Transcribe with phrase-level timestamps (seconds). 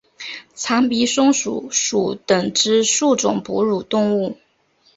[0.55, 4.35] 长鼻松鼠属等之数种哺乳动物。